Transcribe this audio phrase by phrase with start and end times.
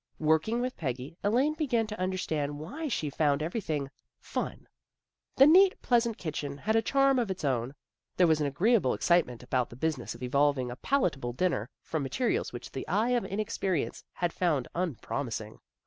[0.17, 3.91] Working with Peggy, Elaine began to under stand why she found everything"
[4.33, 4.67] fun."
[5.35, 7.75] The neat, pleasant kitchen had a charm of its own.
[8.17, 12.51] There was an agreeable excitement about the business of evolving a palatable supper from materials
[12.51, 15.59] which the eye of inexperience had found unpromising.